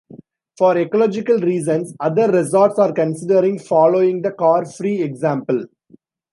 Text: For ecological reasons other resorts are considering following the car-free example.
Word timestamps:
For 0.57 0.79
ecological 0.79 1.37
reasons 1.37 1.93
other 1.99 2.31
resorts 2.31 2.79
are 2.79 2.91
considering 2.91 3.59
following 3.59 4.23
the 4.23 4.31
car-free 4.31 4.99
example. 5.03 5.65